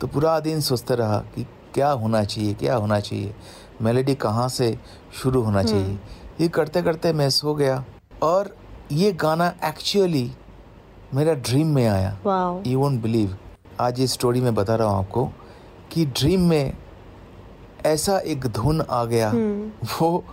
तो 0.00 0.06
पूरा 0.06 0.38
दिन 0.40 0.60
सोचते 0.60 0.94
रहा 0.94 1.18
कि 1.34 1.46
क्या 1.74 1.90
होना 1.90 2.22
चाहिए 2.24 2.54
क्या 2.54 2.74
होना 2.74 2.98
चाहिए? 3.00 3.34
मेलोडी 3.82 4.14
कहाँ 4.14 4.48
से 4.48 4.76
शुरू 5.22 5.42
होना 5.42 5.62
चाहिए? 5.62 5.98
ये 6.40 6.48
करते 6.48 6.82
करते 6.82 7.12
मैं 7.12 7.28
सो 7.30 7.54
गया 7.54 7.84
और 8.22 8.54
ये 8.92 9.12
गाना 9.12 9.52
एक्चुअली 9.64 10.30
मेरा 11.14 11.34
ड्रीम 11.46 11.74
में 11.74 11.86
आया। 11.86 12.62
यू 12.66 12.78
वोंट 12.78 13.00
बिलीव 13.02 13.36
आज 13.80 14.00
ये 14.00 14.06
स्टोरी 14.06 14.40
में 14.40 14.54
बता 14.54 14.74
रहा 14.76 14.88
हूँ 14.88 14.98
आपको 14.98 15.24
कि 15.92 16.04
ड्रीम 16.06 16.48
में 16.48 16.72
ऐसा 17.86 18.18
एक 18.18 18.46
धुन 18.48 18.80
आ 18.80 19.04
गया। 19.04 19.30
वो 20.00 20.24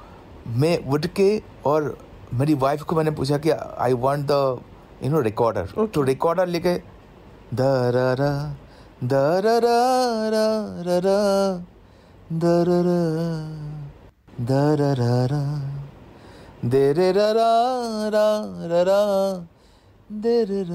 मैं 0.48 0.78
उठ 0.88 1.06
के 1.16 1.42
और 1.66 1.98
मेरी 2.34 2.54
वाइफ 2.54 2.82
को 2.84 2.96
मैंने 2.96 3.12
पूछा 3.12 3.38
कि 3.38 3.50
I 3.50 3.94
want 4.06 4.26
the 4.32 4.62
you 5.04 5.10
know 5.12 5.20
recorder 5.22 5.88
तो 5.94 6.02
रिकॉर्डर 6.02 6.48
लेके 6.48 6.76
द 7.54 7.62
र 7.96 7.98
र 8.20 8.24
द 9.04 9.14
र 9.46 9.48
र 9.64 9.68
र 10.88 11.02
र 11.06 11.10
र 12.32 12.36
द 12.36 12.46
र 12.46 12.70
र 12.70 12.90
द 14.42 14.52
र 14.80 14.82
र 15.00 15.28
र 15.32 15.34
दे 16.66 16.94
रे 16.94 17.12
र 17.12 17.18
र 17.18 17.42
र। 18.14 18.18
र 18.70 18.84
र 18.88 18.92
दे 20.12 20.44
रे 20.44 20.64
र 20.70 20.74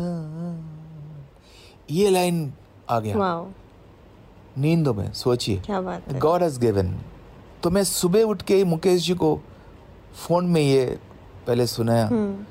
ये 1.91 2.11
लाइन 2.11 2.53
आ 2.91 3.01
गया। 3.01 3.15
नींदों 4.59 4.95
में 4.95 5.13
सोचिए। 5.13 5.61
क्या 5.67 5.81
बात 5.81 6.09
है। 6.09 6.19
गॉड 6.19 6.43
हैज़ 6.43 6.61
गिवन 6.61 7.01
तो 7.63 7.71
मैं 7.71 7.85
सुबह 7.85 8.23
उठ 8.23 8.43
के 8.43 8.55
ही 8.55 8.65
मुकेश 8.65 9.07
जी 9.07 9.15
को 9.15 9.41
फ़ोन 10.15 10.47
में 10.47 10.61
ये 10.61 10.99
पहले 11.47 11.67
सुनाया। 11.67 12.07
हम्म। 12.07 12.47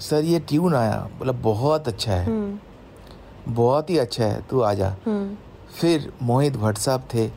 सर 0.00 0.24
ये 0.24 0.38
ट्यून 0.38 0.74
आया। 0.74 1.08
बोला 1.18 1.32
बहुत 1.32 1.88
अच्छा 1.88 2.12
है। 2.12 2.26
हम्म। 2.26 3.54
बहुत 3.54 3.90
ही 3.90 3.98
अच्छा 3.98 4.24
है। 4.24 4.42
तू 4.50 4.60
आजा 4.60 4.96
हम्म। 5.06 5.36
फिर 5.80 6.12
मोहित 6.22 6.56
भट्ट 6.56 6.78
साहब 6.78 7.00
थे। 7.14 7.30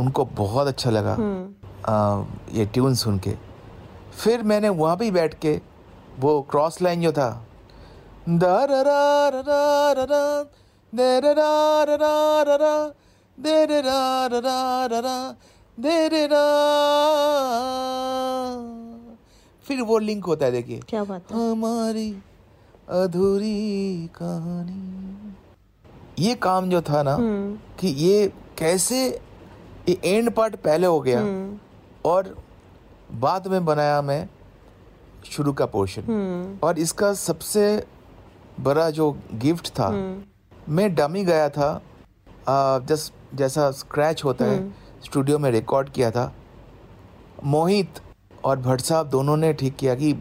उनको 0.00 0.24
बहुत 0.24 0.66
अच्छा 0.66 0.90
लगा 0.90 1.14
हम्म 1.14 1.92
आ, 1.92 2.24
ये 2.52 2.66
ट्यून 2.66 2.94
सुन 2.94 3.18
के 3.18 3.34
फिर 4.22 4.42
मैंने 4.42 4.68
वहाँ 4.68 4.96
ही 5.02 5.10
बैठ 5.10 5.34
के 5.38 5.60
वो 6.20 6.40
क्रॉस 6.50 6.80
लाइन 6.82 7.02
जो 7.02 7.12
था। 7.12 7.28
फिर 19.64 19.80
वो 19.82 19.98
लिंक 19.98 20.24
होता 20.24 20.46
है 20.46 20.52
देखिए 20.52 20.80
क्या 20.88 21.04
बात 21.04 21.32
है 21.32 21.50
हमारी 21.50 22.10
अधूरी 22.88 24.06
कहानी 24.22 25.34
ये 26.18 26.34
काम 26.34 26.70
जो 26.70 26.80
था 26.82 27.02
ना 27.02 27.14
हम्म 27.14 27.56
कि 27.80 27.88
ये 28.04 28.26
कैसे 28.58 29.00
ये 29.88 30.00
एंड 30.04 30.30
पार्ट 30.30 30.56
पहले 30.56 30.86
हो 30.86 31.00
गया 31.00 31.20
हम्म। 31.20 31.58
और 32.04 32.34
बाद 33.20 33.46
में 33.46 33.64
बनाया 33.64 34.00
मैं 34.02 34.28
शुरू 35.30 35.52
का 35.52 35.66
पोर्शन 35.66 36.02
हम्म। 36.02 36.58
और 36.66 36.78
इसका 36.78 37.12
सबसे 37.14 37.64
बड़ा 38.60 38.88
जो 38.90 39.10
गिफ्ट 39.34 39.68
था 39.78 39.86
हम्म। 39.86 40.74
मैं 40.74 40.94
डमी 40.94 41.24
गया 41.24 41.48
था 41.48 41.70
जस्ट 42.88 43.36
जैसा 43.36 43.70
स्क्रैच 43.70 44.24
होता 44.24 44.44
है 44.44 44.58
स्टूडियो 45.04 45.38
में 45.38 45.50
रिकॉर्ड 45.50 45.88
किया 45.88 46.10
था। 46.10 46.32
मोहित 47.44 48.00
और 48.44 48.58
भट्ट 48.58 48.80
साहब 48.80 49.08
दोनों 49.10 49.36
ने 49.36 49.52
ठीक 49.52 49.76
किया 49.76 49.94
कि 49.94 50.14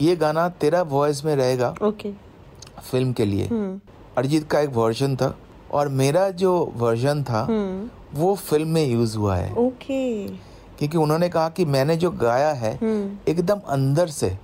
ये 0.00 0.14
गाना 0.16 0.48
तेरा 0.60 0.82
वॉइस 0.90 1.24
में 1.24 1.34
रहेगा 1.36 1.74
ओके 1.82 2.12
फ़िल्म 2.90 3.12
के 3.12 3.24
लिए। 3.24 3.46
अरिजीत 4.16 4.48
का 4.50 4.60
एक 4.60 4.70
वर्जन 4.74 5.16
था 5.16 5.34
और 5.72 5.88
मेरा 6.00 6.28
जो 6.42 6.52
वर्जन 6.76 7.22
था 7.24 7.46
वो 8.14 8.34
फ़िल्म 8.34 8.68
में 8.68 8.84
यूज़ 8.86 9.16
हुआ 9.16 9.36
है। 9.36 9.54
ओके। 9.54 10.28
क्योंकि 10.78 10.98
उन्होंने 10.98 11.28
कहा 11.28 11.48
कि 11.48 11.64
मैंने 11.64 11.96
जो 11.96 12.10
गाया 12.10 12.52
है 12.52 12.74
हम्म। 12.76 13.16
एकदम 13.28 13.60
अंदर 13.68 14.08
से 14.08 14.36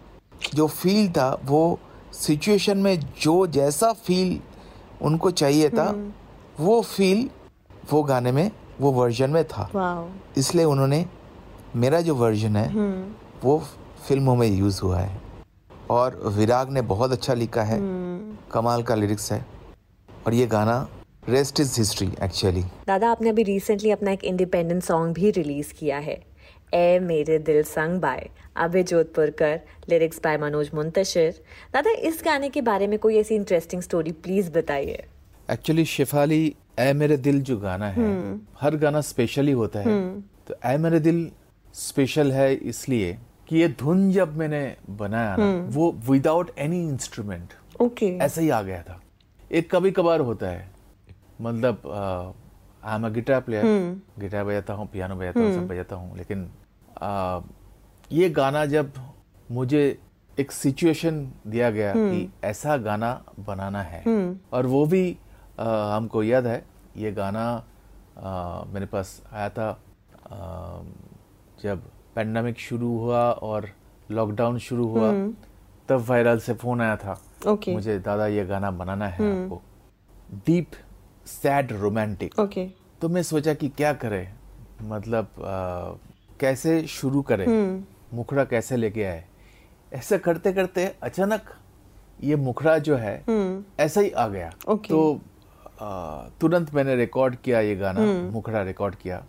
जो 0.54 0.66
फील 0.66 1.11
था 1.11 1.28
वो 1.44 1.78
सिचुएशन 2.12 2.78
में 2.78 2.99
जो 3.21 3.47
जैसा 3.47 3.92
फील 3.92 4.38
उनको 5.02 5.30
चाहिए 5.30 5.68
था 5.71 5.94
वो 6.61 6.80
फील 6.83 7.28
वो 7.92 8.02
गाने 8.02 8.33
में 8.33 8.50
वो 8.80 8.92
वर्जन 8.92 9.30
में 9.30 9.44
था। 9.44 9.68
इसलिए 10.38 10.64
उन्होंने 10.64 11.04
मेरा 11.76 12.00
जो 12.00 12.14
वर्जन 12.14 12.56
है 12.56 12.68
हम्म। 12.73 13.04
वो 13.44 13.59
फ़िल्मों 14.09 14.35
में 14.37 14.47
यूज़ 14.49 14.80
हुआ 14.83 14.99
है। 14.99 15.21
और 15.90 16.21
विराग 16.26 16.71
ने 16.71 16.83
बहुत 16.83 17.12
अच्छा 17.12 17.35
लिखा 17.35 17.62
है। 17.62 17.78
हम्म। 17.78 18.37
कमाल 18.52 18.83
का 18.83 18.94
लिरिक्स 18.94 19.33
है। 19.33 19.47
और 20.26 20.35
ये 20.35 20.47
गाना 20.47 20.87
रेस्ट 21.28 21.60
इज़ 21.60 21.74
हिस्ट्री 21.78 22.06
एक्चुअली 22.22 22.62
दादा 22.86 23.10
आपने 23.10 23.28
अभी 23.30 23.42
रिसेंटली 23.42 23.90
अपना 23.90 24.10
एक 24.12 24.24
इंडिपेंडेंट 24.24 24.82
सॉन्ग 24.82 25.14
भी 25.14 25.30
रिलीज़ 25.30 25.72
किया 25.74 25.98
है। 25.98 26.16
ए 26.74 26.98
मेरे 27.02 27.38
दिल 27.38 27.62
sung 27.62 28.00
by 28.00 28.28
Abhay 28.56 28.82
Jodhpurkar 28.82 29.60
lyrics 29.88 30.20
by 30.24 30.36
Manoj 30.38 30.70
Muntashir. 30.74 31.40
दादा 31.72 31.90
इस 32.08 32.20
गाने 32.24 32.48
के 32.48 32.60
बारे 32.60 32.86
में 32.86 32.98
कोई 32.98 33.16
ऐसी 33.18 33.34
इंटरेस्टिंग 33.34 33.82
स्टोरी 33.82 34.12
प्लीज़ 34.24 34.50
बताइए। 34.52 35.04
एक्चुअली 35.48 35.84
शिफाली 35.84 36.54
ए 36.78 36.92
मेरे 36.92 37.16
दिल 37.18 37.40
जो 37.42 37.56
गाना 37.58 37.88
है 37.90 38.10
हर 38.60 38.76
गाना 38.76 39.00
स्पेशली 39.02 39.52
होता 39.52 39.80
है। 39.80 39.96
तो 40.48 40.54
ए 40.66 40.76
मेरे 40.78 41.00
दिल 41.00 41.28
स्पेशल 41.74 42.32
है 42.32 42.54
इसलिए 42.54 43.16
कि 43.48 43.56
ये 43.56 43.68
धुन 43.80 44.10
जब 44.12 44.36
मैंने 44.38 44.62
बनाया 44.90 45.36
ना 45.36 45.50
वो 45.70 45.90
विदाउट 46.10 46.50
एनी 46.58 46.82
इंस्ट्रूमेंट 46.82 47.54
ओके 47.80 48.16
ऐसे 48.18 48.40
ही 48.40 48.48
आ 48.50 48.62
गया 48.62 48.82
था। 48.82 49.00
एक 49.52 49.74
कभी 49.74 49.90
कभार 49.90 50.20
होता 50.20 50.48
है 50.48 50.72
मतलब 51.40 51.82
I 52.84 52.94
am 52.96 53.06
a 53.06 53.08
guitar 53.10 53.40
player 53.40 53.64
guitar 54.20 54.44
बजाता 54.44 54.72
हूँ 54.74 54.86
पियानो 54.92 55.16
बजाता 55.16 55.40
हूँ 55.40 55.54
सब 55.54 55.66
बजाता 55.68 55.96
हूँ 55.96 56.16
लेकिन 56.16 56.48
आ, 57.02 57.40
ये 58.12 58.28
गाना 58.30 58.64
जब 58.66 58.92
मुझे 59.50 59.82
एक 60.40 60.52
सिचुएशन 60.52 61.26
दिया 61.46 61.70
गया 61.70 61.92
कि 61.96 62.28
ऐसा 62.44 62.76
गाना 62.86 63.10
बनाना 63.46 63.82
है 63.82 64.02
और 64.52 64.66
वो 64.66 64.84
भी 64.86 65.04
आ, 65.60 65.96
हमको 65.96 66.22
याद 66.22 66.46
है 66.46 66.64
ये 66.96 67.12
गाना 67.12 67.44
आ, 68.18 68.64
मेरे 68.72 68.86
पास 68.86 69.20
आया 69.32 69.48
था 69.58 69.68
आ, 69.68 70.82
जब 71.62 71.82
पेंडेमिक 72.14 72.58
शुरू 72.60 72.96
हुआ 72.98 73.22
और 73.48 73.68
लॉकडाउन 74.10 74.58
शुरू 74.58 74.86
हुआ 74.88 75.12
तब 75.88 76.04
वायरल 76.08 76.38
से 76.40 76.54
फ़ोन 76.62 76.80
आया 76.80 76.96
था 76.96 77.18
ओके 77.48 77.72
मुझे 77.74 77.98
दादा 77.98 78.26
ये 78.26 78.44
गाना 78.46 78.70
बनाना 78.70 79.06
है 79.08 79.30
आपको। 79.32 79.60
डीप 80.46 80.70
सैड 81.26 81.72
रोमांटिक 81.72 82.38
ओके 82.38 82.66
तो 83.02 83.08
मैं 83.08 83.22
सोचा 83.22 83.54
कि 83.54 83.68
क्या 83.68 83.92
करें? 83.94 84.32
मतलब 84.82 85.24
आ, 85.24 85.98
कैसे 86.40 86.80
शुरू 86.86 87.22
करें? 87.22 87.84
मुखड़ा 88.14 88.44
कैसे 88.44 88.76
लेके 88.76 89.04
आए? 89.04 89.24
ऐसा 89.92 90.16
करते 90.18 90.52
करते 90.52 90.86
अचानक 91.02 91.54
ये 92.22 92.36
मुखड़ा 92.36 92.76
जो 92.78 92.96
है 92.96 93.14
ऐसा 93.80 94.00
ही 94.00 94.10
आ 94.10 94.26
गया। 94.28 94.50
Okay. 94.52 94.88
तो 94.88 95.20
आ, 95.80 96.20
तुरंत 96.40 96.74
मैंने 96.74 96.96
रिकॉर्ड 96.96 97.36
किया 97.36 97.60
ये 97.60 97.76
गाना 97.76 98.00
मुखड़ा 98.30 98.62
रिकॉर्ड 98.62 98.94
किया। 98.94 99.24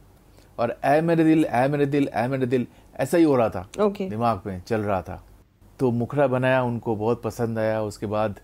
और 0.60 0.78
ऐ 0.84 1.00
मेरे 1.02 1.24
दिल 1.24 1.46
ऐ 1.46 1.68
मेरे 1.68 1.86
दिल 1.86 2.08
ऐ 2.14 2.28
मेरे 2.28 2.46
दिल 2.46 2.68
ऐसा 2.96 3.18
ही 3.18 3.24
हो 3.24 3.36
रहा 3.36 3.50
था। 3.50 3.68
ओके 3.82 4.10
दिमाग 4.10 4.42
में 4.46 4.62
चल 4.62 4.82
रहा 4.82 5.02
था। 5.02 5.24
तो 5.80 5.92
मुखड़ा 5.92 6.28
बनाया 6.28 6.62
उनको 6.64 6.96
बहुत 6.96 7.22
पसंद 7.24 7.60
आया। 7.60 7.82
उसके 7.82 8.06
बाद 8.06 8.40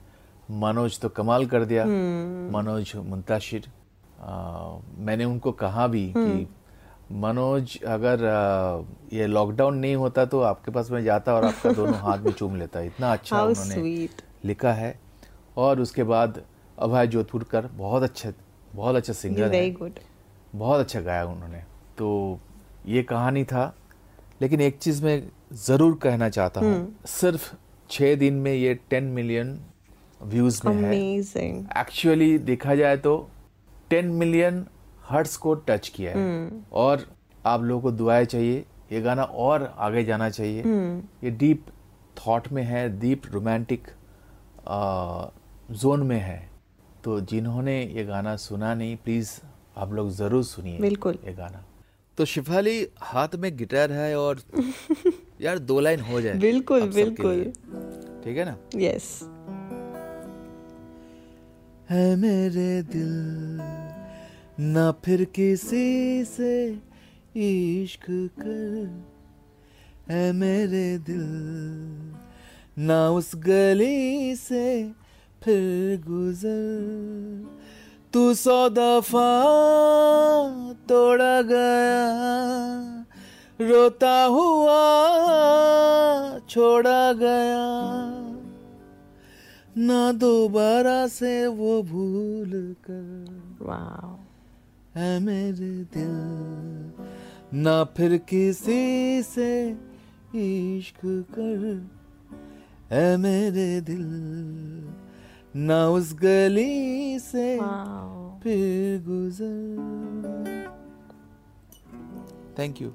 मनोज 0.51 1.00
तो 1.00 1.10
कमाल 1.10 1.46
कर 1.46 1.65
दिया। 1.65 1.86
मनोज 2.51 2.91
मुंताशिर। 2.96 3.67
मैंने 5.05 5.25
उनको 5.25 5.51
कहा 5.51 5.88
भी 5.88 6.08
कि 6.17 6.48
मनोज 7.12 7.77
अगर 7.84 8.20
ये 9.13 9.27
लॉकडाउन 9.27 9.77
नहीं 9.77 9.96
होता 9.96 10.25
तो 10.25 10.39
आपके 10.41 10.72
पास 10.72 10.91
मैं 10.91 11.03
जाता 11.03 11.34
और 11.34 11.46
आपका 11.46 11.72
दोनों 11.79 11.98
हाथ 12.00 12.17
में 12.17 12.31
चूम 12.31 12.55
लेता। 12.55 12.81
इतना 12.81 13.12
अच्छा 13.13 13.38
उन्होंने 13.43 14.08
लिखा 14.46 14.74
है। 14.74 15.00
और 15.58 15.79
उसके 15.79 16.03
बाद 16.03 16.41
अभय 16.79 17.08
जोधपुरकर 17.08 17.67
बहुत 17.67 18.03
अच्छे 18.03 18.34
बहुत 18.75 18.96
अच्छा 18.96 19.13
सिंगर 19.13 19.43
है। 19.43 19.50
बहुत 20.55 20.79
अच्छा 20.79 21.01
गाया 21.01 21.25
उन्होंने। 21.25 21.63
तो 21.98 22.39
ये 22.88 23.03
कहानी 23.03 23.43
था। 23.43 23.74
लेकिन 24.41 24.62
एक 24.62 24.77
चीज़ 24.77 25.03
मैं 25.05 25.22
ज़रूर 25.53 25.98
कहना 25.98 26.29
चाहता 26.29 26.62
हूँ। 26.62 26.96
सिर्फ़ 27.05 27.53
छह 27.89 28.15
दिन 28.15 28.34
में 28.34 28.53
ये 28.53 28.74
टेन 28.89 29.03
मिलियन 29.03 29.60
व्यूज़ 30.22 30.62
में 30.66 30.75
है। 30.75 30.94
एक्चुअली 31.82 32.38
देखा 32.40 32.75
जाए 32.75 32.98
तो 32.98 33.16
टेन 33.90 34.08
मिलियन 34.13 34.66
हर्ट्स 35.10 35.38
को 35.38 35.54
टच 35.68 35.88
किया 35.88 36.12
है। 36.18 36.50
और 36.74 37.06
आप 37.46 37.62
लोगों 37.63 37.82
को 37.82 37.92
दुआएँ 37.92 38.25
चाहिए 38.25 38.66
ये 38.92 39.01
गाना 39.01 39.24
और 39.24 39.63
आगे 39.78 40.04
जाना 40.04 40.30
चाहिए। 40.30 40.63
ये 41.24 41.32
डीप 41.32 41.66
थॉट 42.18 42.51
में 42.51 42.63
है 42.63 42.88
डीप 43.00 43.22
रोमांटिक 43.34 43.88
जोन 45.74 46.04
में 46.04 46.20
है। 46.20 46.40
तो 47.04 47.20
जिन्होंने 47.22 47.82
ये 47.86 48.04
गाना 48.06 48.36
सुना 48.36 48.74
नहीं 48.74 48.96
प्लीज़ 48.96 49.32
आप 49.78 49.94
लोग 49.94 50.10
ज़रूर 50.12 50.44
सुनिए 50.44 50.80
बिल्कुल। 50.80 51.18
ये 51.25 51.34
गाना। 51.34 51.63
तो 52.18 52.25
शिफाली 52.25 52.88
हाथ 53.01 53.36
में 53.36 53.56
गिटार 53.58 53.92
है 53.92 54.16
और 54.20 54.42
यार 55.42 55.60
दो 55.60 55.80
लाइन 55.80 56.00
हो 56.01 56.22
जाए 56.22 56.38
बिल्कुल, 56.40 56.90
बिल्कुल। 56.90 57.44
ठीक 58.24 58.38
है 58.38 58.46
ना? 58.46 58.56
यस 58.75 59.08
है 61.92 62.16
मेरे 62.16 62.82
दिल। 62.82 63.58
ना 64.60 64.92
फिर 64.92 65.24
किसी 65.24 66.26
से 66.26 66.80
इश्क 67.36 68.06
कर। 68.40 69.06
है 70.10 70.32
मेरे 70.32 70.98
दिल। 70.98 71.26
ना 72.86 73.10
उस 73.10 73.32
गली 73.36 74.36
से 74.36 74.92
फिर 75.44 75.98
गुजर। 76.08 77.60
तू 78.14 78.34
सौ 78.34 78.70
दफ़ा 78.70 79.44
तोड़ा 80.74 81.42
गया। 81.42 82.22
रोता 83.62 84.24
हुआ 84.24 84.78
छोड़ा 86.40 87.14
गया। 87.14 87.71
ना 89.78 90.12
दोबारा 90.12 91.08
से 91.08 91.48
वो 91.48 91.84
भूल 91.84 92.75
कर। 92.90 93.42
है 94.96 95.20
मेरे 95.20 95.84
दिल। 95.84 96.12
ना 97.60 97.84
फिर 97.84 98.18
किसी 98.18 99.24
से 99.24 99.78
इश्क 100.36 101.00
कर। 101.06 101.90
है 102.92 103.18
मेरे 103.18 103.82
दिल। 103.82 104.06
ना 105.56 105.90
उस 105.90 106.13
गली 106.13 107.20
से 107.20 107.58
फिर 108.44 109.04
गुजर। 109.04 109.78
Thank 112.60 112.82
you 112.82 112.92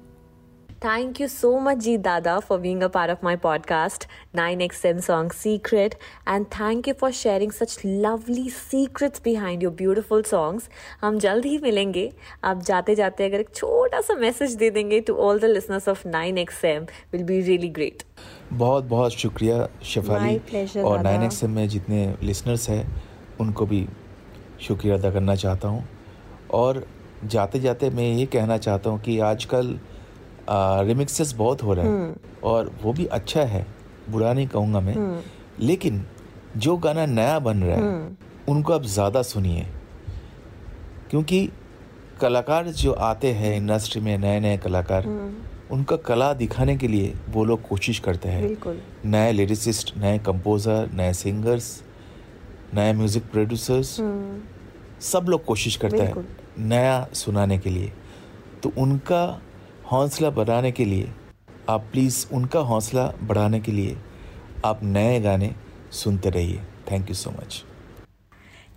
thank 0.83 1.19
you 1.21 1.27
so 1.27 1.59
much 1.59 1.77
जी 1.77 1.97
दादा 1.97 2.37
for 2.39 2.59
being 2.59 2.81
a 2.81 2.87
part 2.87 3.11
of 3.11 3.19
my 3.23 3.35
podcast 3.35 4.05
nine 4.35 4.61
X 4.61 4.83
M 4.85 4.99
song 4.99 5.31
secret 5.31 5.95
and 6.27 6.45
thank 6.45 6.87
you 6.87 6.93
for 6.93 7.11
sharing 7.11 7.51
such 7.51 7.77
lovely 7.85 8.49
secrets 8.49 9.21
behind 9.23 9.63
your 9.63 9.73
beautiful 9.73 10.23
songs 10.23 10.69
हम 11.01 11.17
जल्द 11.19 11.45
ही 11.45 11.57
मिलेंगे। 11.57 12.11
आप 12.43 12.61
जाते 12.61 12.95
जाते 12.95 13.25
अगर 13.25 13.39
एक 13.39 13.49
छोटा 13.55 14.01
सा 14.01 14.15
मैसेज 14.15 14.53
दे 14.55 14.69
देंगे 14.69 14.99
to 15.01 15.15
all 15.15 15.39
the 15.39 15.45
listeners 15.45 15.87
of 15.89 16.07
nine 16.07 16.37
X 16.37 16.63
M 16.65 16.85
will 17.13 17.23
be 17.23 17.41
really 17.41 17.69
great 17.69 18.03
बहुत 18.53 18.83
बहुत 18.83 19.11
शुक्रिया 19.11 19.67
शिफाली। 19.85 20.81
और 20.81 21.01
नाइन 21.01 21.23
एक्स 21.23 21.43
एम 21.43 21.51
में 21.51 21.67
जितने 21.69 22.05
लिसनर्स 22.23 22.69
हैं 22.69 22.85
उनको 23.39 23.65
भी 23.65 23.87
शुक्रिया 24.61 24.95
अदा 24.95 25.11
करना 25.11 25.35
चाहता 25.35 25.67
हूँ। 25.67 25.87
और 26.53 26.85
जाते 27.25 27.59
जाते 27.59 27.89
मैं 27.89 28.11
ये 28.13 28.25
कहना 28.25 28.57
चाहता 28.57 28.89
हूँ 28.89 28.99
कि 29.01 29.19
आजकल 29.19 29.79
रिमिक्सेस 30.49 31.33
बहुत 31.35 31.63
हो 31.63 31.73
रहे 31.73 31.87
हैं। 31.87 32.15
और 32.43 32.71
वो 32.83 32.93
भी 32.93 33.05
अच्छा 33.07 33.41
है 33.45 33.65
बुरा 34.09 34.33
नहीं 34.33 34.47
कहूँगा 34.47 34.79
मैं। 34.79 35.21
लेकिन 35.59 36.05
जो 36.57 36.75
गाना 36.77 37.05
नया 37.05 37.39
बन 37.39 37.63
रहा 37.63 37.77
है 37.77 38.15
उनको 38.49 38.73
आप 38.73 38.83
ज़्यादा 38.85 39.21
सुनिए। 39.23 39.65
क्योंकि 41.09 41.49
कलाकार 42.21 42.67
जो 42.67 42.91
आते 42.91 43.31
हैं 43.33 43.55
इंडस्ट्री 43.57 44.01
में 44.01 44.17
नए 44.17 44.39
नए 44.39 44.57
कलाकार 44.57 45.07
उनका 45.71 45.95
कला 45.97 46.33
दिखाने 46.33 46.75
के 46.77 46.87
लिए 46.87 47.13
वो 47.29 47.43
लोग 47.45 47.61
कोशिश 47.61 47.99
करते 47.99 48.29
हैं। 48.29 48.55
नए 49.05 49.31
लिरिसिस्ट 49.31 49.93
नए 49.97 50.17
कंपोजर 50.19 50.89
नए 50.93 51.13
सिंगर्स 51.13 51.81
नए 52.73 52.93
म्यूज़िक 52.93 53.23
प्रोड्यूसर्स 53.31 53.95
सब 55.03 55.25
लोग 55.29 55.43
कोशिश 55.45 55.75
करते 55.75 56.01
हैं 56.01 56.27
नया 56.59 57.07
सुनाने 57.13 57.57
के 57.57 57.69
लिए। 57.69 57.91
तो 58.63 58.71
उनका 58.77 59.23
हौसला 59.91 60.29
बढ़ाने 60.37 60.71
के 60.77 60.85
लिए 60.85 61.09
आप 61.69 61.83
प्लीज़ 61.91 62.25
उनका 62.35 62.59
हौसला 62.71 63.05
बढ़ाने 63.27 63.59
के 63.59 63.71
लिए 63.71 63.97
आप 64.65 64.79
नए 64.83 65.19
गाने 65.21 65.53
सुनते 65.99 66.29
रहिए 66.29 66.61
thank 66.91 67.09
you 67.09 67.15
so 67.15 67.31
much 67.31 67.63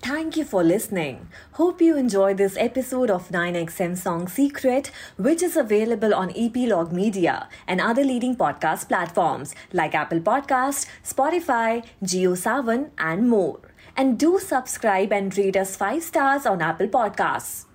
Thank 0.04 0.36
you 0.38 0.42
for 0.50 0.60
listening. 0.66 1.16
Hope 1.56 1.82
you 1.86 1.96
enjoyed 2.02 2.38
this 2.40 2.54
episode 2.62 3.10
of 3.14 3.26
9XM 3.36 3.98
Song 4.02 4.22
Secret, 4.36 4.90
which 5.26 5.44
is 5.48 5.58
available 5.62 6.14
on 6.20 6.32
Epilogue 6.44 6.94
Media 7.00 7.34
and 7.74 7.84
other 7.88 8.06
leading 8.10 8.36
podcast 8.42 8.88
platforms 8.92 9.54
like 9.80 10.00
Apple 10.02 10.22
Podcast, 10.32 10.88
Spotify, 11.14 11.84
GeoSavan, 12.14 12.86
and 13.10 13.28
more. 13.28 13.60
And 13.94 14.18
do 14.26 14.38
subscribe 14.46 15.12
and 15.12 15.42
rate 15.42 15.64
us 15.64 15.76
5 15.76 16.02
stars 16.02 16.46
on 16.54 16.62
Apple 16.70 16.94
Podcasts. 17.00 17.66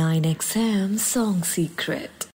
9XM 0.00 0.98
Song 0.98 1.44
Secret. 1.44 2.29